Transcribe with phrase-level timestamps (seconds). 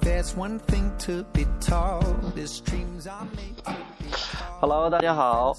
[0.00, 3.54] there's one thing to be told，this dreams on me。
[4.60, 5.56] 哈喽大家好，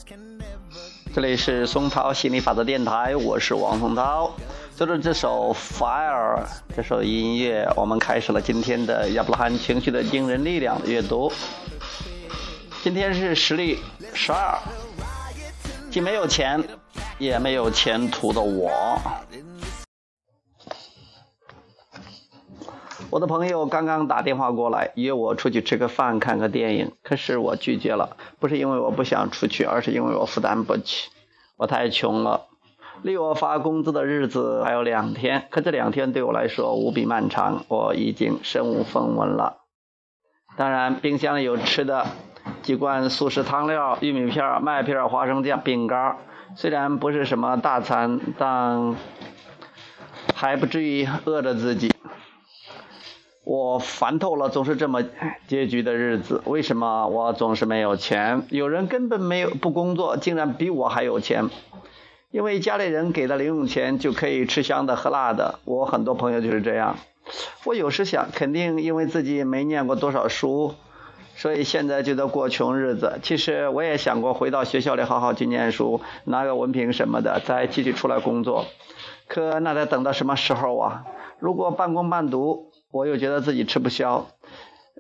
[1.14, 4.32] 这里是松涛心理法则电台，我是王松涛。
[4.76, 6.40] 随着这首《Fire》
[6.76, 11.32] 这首音乐，我们开始了今天的亚伯拉罕情绪的惊人力量的阅读。
[12.82, 13.80] 今天是实例
[14.14, 14.58] 十二，
[15.92, 16.64] 既没有钱，
[17.18, 19.00] 也没有前途的我。
[23.14, 28.18] 我的朋友刚刚打电话过来，约我出去吃个饭、看个电影，可是我拒绝了。
[28.40, 31.12] 不是因为我不想出去，而是因为我负担不起，
[31.56, 32.48] 我太穷了。
[33.04, 39.58] 离我发工资的日子还有两天，可这两天对我来说无比漫长，我已经身无分文了。
[40.58, 42.08] 当然，冰箱里有吃的，
[42.64, 46.18] 几罐速食汤料、玉米片、麦片、花生酱、饼干。
[46.56, 48.96] 虽然不是什么大餐，但
[50.34, 51.94] 还不至于饿着自己。
[53.46, 55.04] 我烦透了，总是这么
[55.50, 56.42] 拮据的日子。
[56.46, 58.44] 为什么我总是没有钱？
[58.50, 61.50] 有人根本没有不工作，竟然比我还有钱。
[62.32, 65.60] 因为家里人给的零用钱就可以吃香的喝辣的。
[65.66, 66.96] 我很多朋友就是这样。
[67.66, 70.74] 我有时想，肯定因为自己没念过多少书，
[71.36, 73.20] 所以现在就得过穷日子。
[73.24, 78.68] 其实我也想过回到学校里好好去念书，拿个文凭什么的，再继续出来工作。
[79.28, 81.04] 可那得等到什么时候啊？
[81.40, 82.70] 如果半工半读。
[82.94, 84.28] 我又觉得自己吃不消，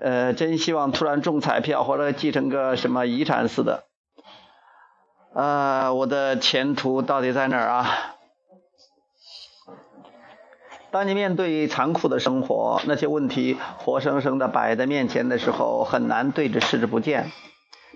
[0.01, 3.83] 呃，真希望突然中彩票或者继承个什么遗产似的，
[5.35, 8.15] 啊，我的前途到底在哪儿啊？
[10.89, 17.31] 当你面对残酷的生活，那些问题活生生的摆在面前的时候，很难对着视之不见。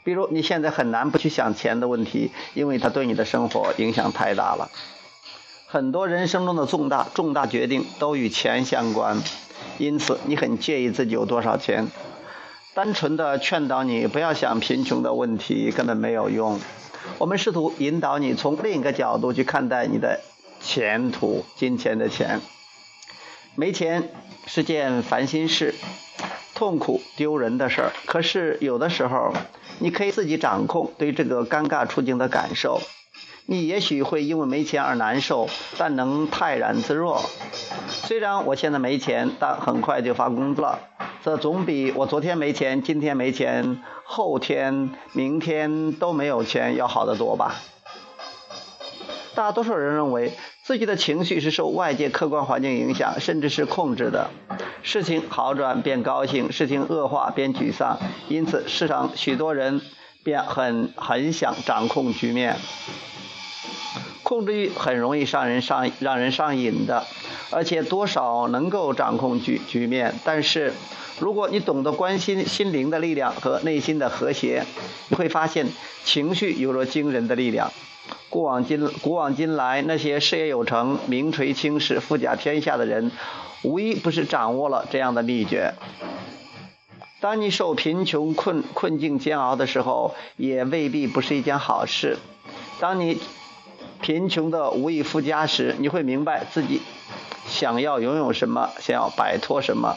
[0.05, 4.69] 比如你现在很难不去想钱的问题，因为它对你的生活影响太大了。
[5.67, 9.23] 很多人生中的重大重大决定都与钱相关。
[9.77, 11.87] 因此，你很介意自己有多少钱。
[12.73, 16.59] 单纯的劝导你不要想贫穷的问题根本没有用。
[17.17, 20.19] 我们试图引导你从另一个角度去看待你的
[20.59, 21.45] 前途。
[21.55, 22.41] 金钱的钱，
[23.55, 24.09] 没钱
[24.45, 25.73] 是件烦心事，
[26.53, 27.91] 痛苦丢人的事儿。
[28.05, 29.33] 可是有的时候，
[29.79, 32.81] 你可以自己掌控对这个尴尬处境的感受。
[33.49, 35.47] 你也许会因为没钱而难受，
[35.77, 37.23] 但能泰然自若。
[37.87, 40.79] 虽然我现在没钱，但很快就发工资了，
[41.23, 47.55] 这总比我昨天没钱、今天没钱、后天、明天都没有钱要好得多吧？
[49.33, 50.33] 大多数人认为
[50.63, 54.29] 自己的情绪是受外界客观环境影响，甚至是控制的。
[54.83, 57.97] 事情好转便高兴，事情恶化便沮丧，
[58.27, 59.79] 因此世上许多人
[60.25, 62.57] 便很很想掌控局面。
[64.27, 67.05] 控制欲很容易让人上让人上瘾的，
[67.49, 70.15] 而且多少能够掌控局局面。
[70.25, 70.73] 但是，
[71.17, 74.65] 如果你懂得关心心灵的力量和内心的和谐，
[75.07, 75.67] 你会发现
[76.03, 77.71] 情绪有着惊人的力量。
[78.27, 83.13] 古往今古往今来，那些事业有成、名垂青史、富甲天下的人，
[83.63, 85.73] 无一不是掌握了这样的秘诀。
[87.21, 92.17] 当你受贫穷困困境煎熬的时候，也未必不是一件好事。
[92.81, 93.19] 当你
[94.01, 96.81] 贫穷的无以复加时，你会明白自己
[97.45, 99.95] 想要拥有什么，想要摆脱什么。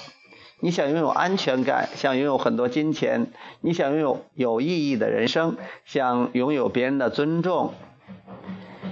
[0.60, 7.72] 你想拥有安全感，想拥有很多金钱，你想拥有有意义的人生，想拥有别人的尊重。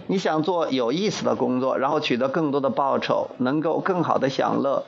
[0.06, 4.86] 你想做有意思的工作，然后取得更多的报酬，能够更好的享乐。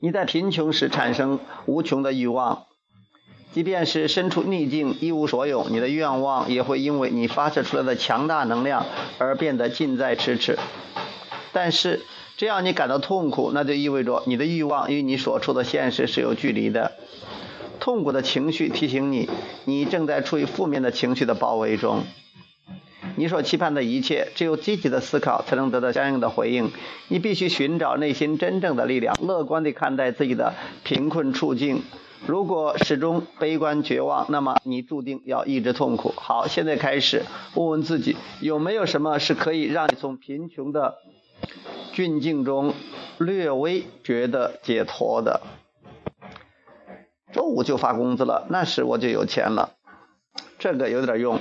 [0.00, 2.67] 你在贫穷时产生无穷的欲望。
[3.52, 8.86] 即便是身处逆境一无所有，你的愿望也会因为你发射出来的强大能量
[9.18, 10.58] 而变得近在咫尺。
[11.52, 12.02] 但是，
[12.36, 16.92] 只要你感到痛苦，那就意味着你的欲望与你所处的现实是有距离的。
[17.80, 19.28] 痛苦的情绪提醒你，
[19.64, 22.04] 你正在处于负面的情绪的包围中。
[23.16, 26.70] 你所期盼的一切，只有积极的思考才能得到相应的回应。
[27.08, 30.52] 你必须寻找内心真正的力量，乐观地看待自己的
[30.84, 31.82] 贫困处境。
[32.26, 36.12] 如果始终悲观绝望，那么你注定要一直痛苦。
[36.16, 37.24] 好，现在开始
[37.54, 40.96] 问问自己，有没有什么是可以让你从贫穷的
[41.94, 42.74] 窘境中
[43.18, 45.40] 略微觉得解脱的？
[47.32, 49.74] 周五就发工资了，那时我就有钱了。
[50.58, 51.38] 这个有点用，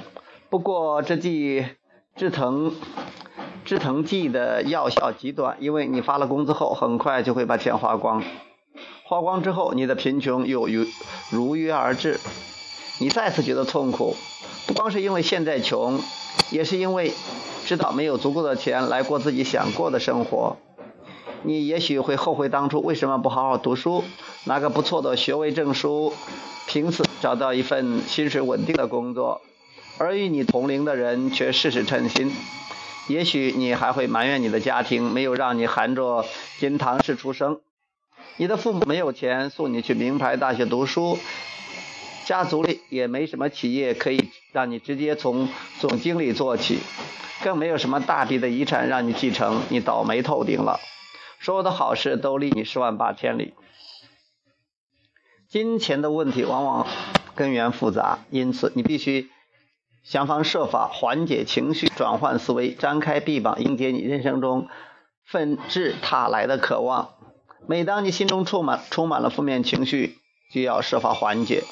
[0.50, 1.66] 不过这剂
[2.16, 2.74] 止疼
[3.66, 8.24] 止疼剂的药效极短，因为你发了工资后，很快就会把钱花光。
[9.08, 10.86] 花光之后，你的贫穷又如
[11.30, 12.20] 如约而至，
[13.00, 14.18] 你再次觉得痛苦，
[14.66, 16.02] 不光是因为现在穷，
[16.52, 17.14] 也是因为
[17.66, 20.58] 知道没有足够的钱来过自己想过的生活。
[21.44, 24.04] 你也许会后悔当初为什么不好好读书，
[24.44, 26.12] 拿个不错的学位证书，
[26.68, 29.40] 凭此找到一份薪水稳定的工作，
[29.98, 32.36] 而与你同龄的人却事事称心。
[33.08, 36.26] 也许你还会埋怨你的家庭没有让你含着
[36.60, 37.62] 金汤匙出生，
[38.40, 41.18] 你的父母没有钱送你去名牌大学读书，
[42.26, 45.50] 家族里也没什么企业可以让你直接从
[45.80, 46.78] 总经理做起，
[47.44, 50.80] 更没有什么大笔的遗产让你继承，你倒霉透顶了，
[51.40, 53.56] 所有的好事都离你十万八千里。
[55.50, 56.86] 金钱的问题往往
[57.34, 59.32] 根源复杂，因此你必须。
[60.04, 64.70] 想方设法缓解情绪，转换思维，张开臂膀迎接你人生中
[65.26, 67.17] 纷至沓来的渴望。
[67.70, 70.18] 每当你心中充满充满了负面情绪，
[70.54, 71.64] 就要设法缓解。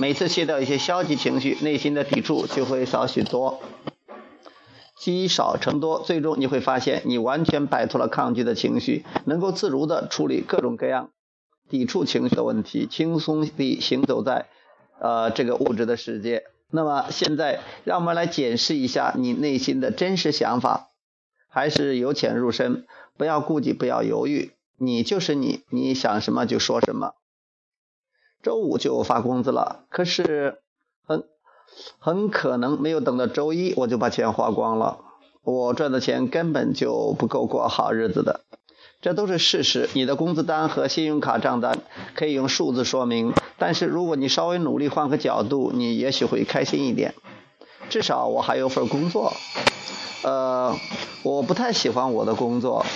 [0.00, 3.62] 每次卸掉一些消极情绪，内心的抵触就会少许多。
[4.98, 11.10] 积少成多，最终你会发现，你完全摆脱了抗拒的情绪，能够自如地处理各种各样
[11.68, 14.46] 抵触情绪的问题，轻松地行走在
[14.98, 16.44] 呃这个物质的世界。
[16.72, 20.88] 那么现在，让我们来检视一下你内心的真实想法，
[21.48, 22.86] 还是由浅入深，
[23.16, 27.14] 不要顾忌，不要犹豫，你就是你，你想什么就说什么。
[28.42, 30.58] 周五就发工资了，可是
[31.06, 31.24] 很
[31.98, 34.98] 很可能没有等到周一，我就把钱花光了，
[35.42, 38.40] 我赚的钱根本就不够过好日子的。
[39.00, 39.88] 这都是事实。
[39.92, 41.82] 你的工资单和信用卡账单
[42.14, 47.14] 可以用数字说明，但是如果你稍微努力换个角度，你也许会开心一点。
[47.90, 49.34] 至少我还有份工作。
[50.22, 50.74] 呃，
[51.22, 52.86] 我不太喜欢我的工作，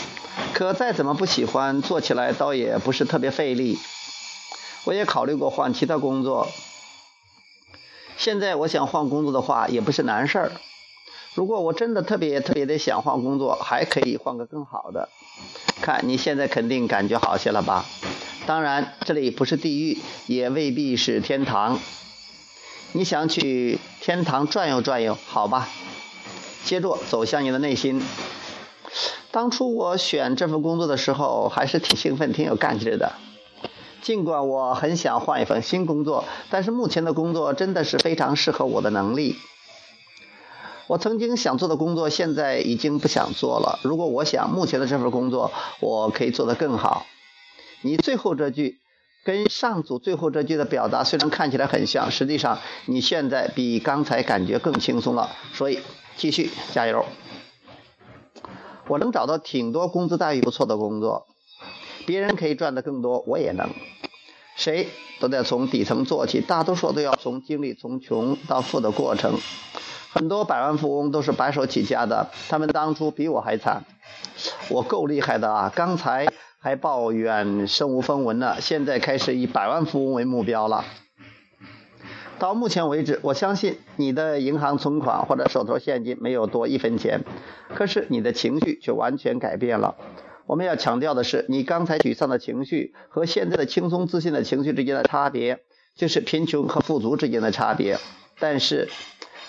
[0.54, 3.78] 可再怎么不喜欢，做起来倒也不是特别费力。
[4.84, 6.48] 我也考虑过换其他工作。
[8.16, 10.52] 现在我想换工作的话，也不是难事儿。
[11.34, 15.08] 如果我真的特别特别的想换工作，还可以换个更好的。
[15.80, 17.84] 看你现在肯定感觉好些了吧？
[18.46, 21.78] 当然，这里不是地狱，也未必是天堂。
[22.92, 25.69] 你想去天堂转悠转悠，好吧？
[26.64, 28.02] 接着走向你的内心。
[29.30, 33.12] 当初我选这份工作的时候，还是挺兴奋、挺有干劲的。
[34.00, 39.36] 尽管我很想换一份新工作，但是目前的工作真的是非常适合我的能力。
[40.86, 43.78] 我曾经想做的工作，现在已经不想做了。
[43.82, 47.04] 如果我想目前的这份工作，我可以做得更好。
[47.82, 48.78] 你最后这句
[49.25, 55.36] 跟上组最后这句的表达虽然看起来很像，实际上你现在比刚才感觉更轻松了。
[55.52, 55.80] 所以
[56.16, 57.04] 继续加油。
[58.88, 61.26] 我能找到挺多工资待遇不错的工作，
[62.06, 63.69] 别人可以赚得更多，我也能。
[64.56, 64.88] 谁
[65.20, 69.38] 都得从底层做起，大多数都要从经历从穷到富的过程。
[70.11, 73.85] 很多百万富翁都是白手起家的，他们当初比我还惨。
[74.70, 75.70] 我够厉害的啊！
[75.75, 76.26] 刚才
[76.58, 80.85] 还抱怨身无分文呢，现在开始以百万富翁为目标了。
[82.38, 87.25] 到目前为止，我相信你的银行存款或者手头现金没有多一分钱，
[87.75, 89.97] 可是你的情绪却完全改变了。
[90.47, 95.61] 我们要强调的是，你刚才沮丧的情绪和现在的轻松自信的情绪之间的差别，
[95.94, 97.99] 就是贫穷和富足之间的差别。
[98.38, 98.88] 但是。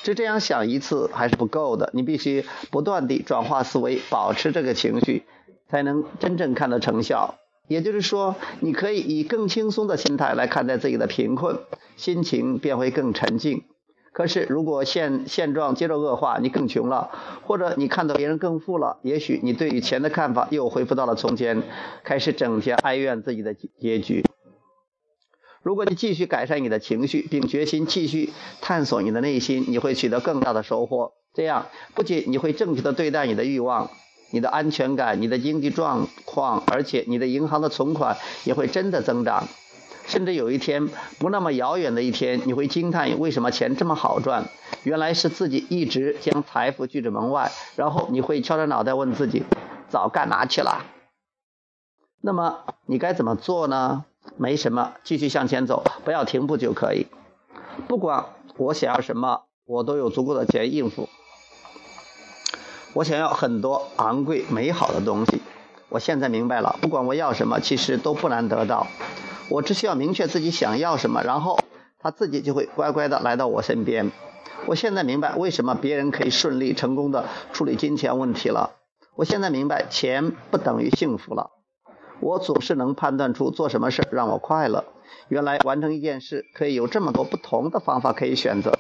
[0.02, 5.24] 只这样想一次还是不够的，你必须不断地转化思维，保持这个情绪，
[5.68, 7.36] 才能真正看到成效。
[7.68, 11.60] 也就是说，你可以以更轻松的心态来看待自己的贫困，
[11.98, 13.64] 心情便会更沉静。
[14.20, 17.10] 可是，如果现现状接着恶化，你更穷了，
[17.46, 21.64] 或者你看到别人更富了，也许你对于钱的看法又恢复到了从前，
[22.04, 24.26] 开始整天哀怨自己的结局。
[25.64, 31.14] 如果你继续改善你的情绪，并决心继续探索你的内心，你会取得更大的收获。
[31.34, 33.90] 这样，不仅你会正确的对待你的欲望、
[34.34, 39.48] 你的安全感、你的经济状况，而且你的银行的存款也会真的增长。
[40.10, 40.90] 甚至有一天，
[41.20, 44.50] 不那么遥远的一天，你会惊叹为什么钱这么好赚？
[44.84, 47.52] 原来是自己一直将财富拒之门外。
[47.76, 49.44] 然后你会敲着脑袋问自己：
[49.88, 50.84] 早干嘛去了？
[52.22, 54.04] 那么你该怎么做呢？
[54.36, 57.06] 没什么，继续向前走，不要停步就可以。
[57.88, 58.26] 不管
[58.58, 61.08] 我想要什么，我都有足够的钱应付。
[62.94, 65.44] 我想要很多昂贵美好的东西。
[65.90, 68.88] 我现在明白了，不管我要什么，其实都不难得到。
[69.50, 71.58] 我只需要明确自己想要什么，然后
[72.00, 74.12] 他自己就会乖乖的来到我身边。
[74.68, 78.76] 我现在明白为什么别人可以顺利成功的处理金钱问题了。
[79.16, 81.52] 我现在明白，钱不等于幸福了。
[82.20, 84.86] 我总是能判断出做什么事让我快乐。
[85.30, 88.78] 原来完成一件事可以有这么多不同的方法可以选择。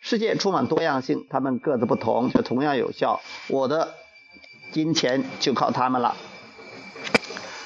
[0.00, 3.20] 世界充满多样性，它们各自不同却同样有效。
[3.48, 3.94] 我的
[4.72, 6.16] 金钱就靠他们了。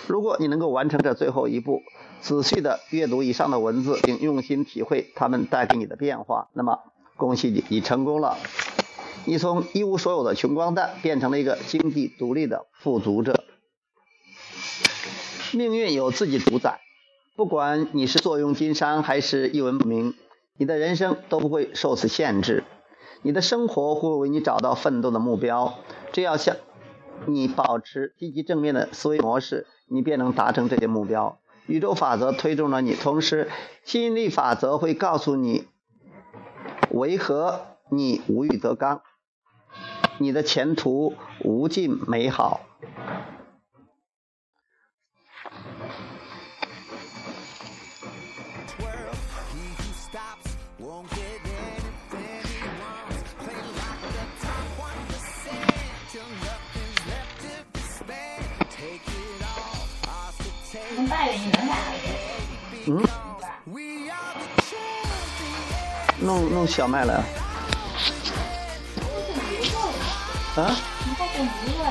[0.08, 1.82] 如果你能够完成这最后一步，
[2.20, 6.80] 仔细的阅读以上的文字，并用心体会它们带给你的变化，那么
[7.16, 8.38] 恭喜你，你成功了。
[9.26, 13.44] 你从一无所有的穷光蛋变成了一个经济独立的富足者。
[15.52, 16.80] 命运由自己主宰，
[17.36, 20.14] 不管你是坐拥金山还是一文不名，
[20.56, 22.64] 你的人生都不会受此限制。
[23.20, 25.74] 你的生活会为你找到奋斗的目标。
[26.12, 26.56] 这要像
[27.26, 31.38] 你保持积极正面的思维模式，你便能达成这些目标。
[31.66, 33.50] 宇宙法则推动了你，同时
[33.84, 35.66] 吸引力法则会告诉你
[36.90, 39.02] 为何你无欲则刚，
[40.18, 42.60] 你的前途无尽美好。
[62.86, 63.02] 嗯，
[66.20, 67.24] 弄弄小麦了。
[70.56, 70.76] 啊
[71.18, 71.88] ？sisters,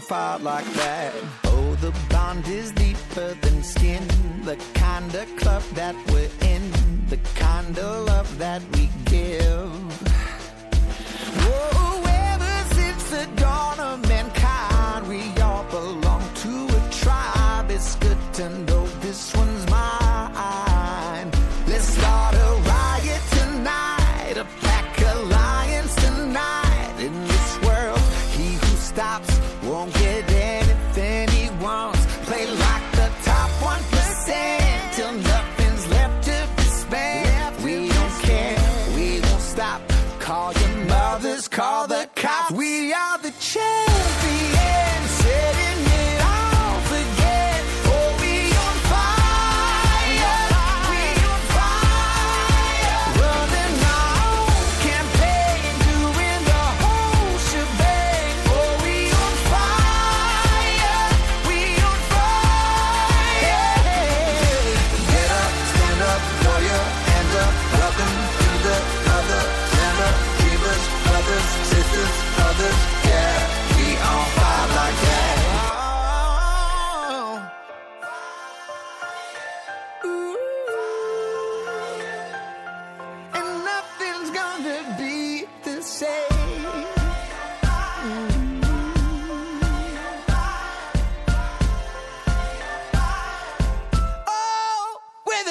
[0.00, 1.14] fight like that.
[1.44, 4.02] Oh, the bond is deeper than skin.
[4.44, 5.94] The kind of club that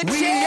[0.05, 0.38] the chair.